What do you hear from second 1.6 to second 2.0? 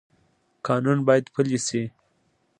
شي